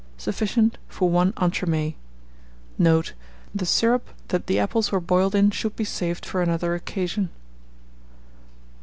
[0.17, 1.93] Sufficient for 1 entremets.
[2.79, 3.13] Note.
[3.53, 7.29] The syrup that the apples were boiled in should be saved for another occasion.